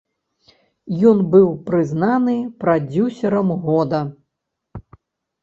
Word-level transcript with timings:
Ён 1.09 1.19
быў 1.35 1.45
прызнаны 1.67 2.35
прадзюсарам 2.65 3.53
года. 3.69 4.01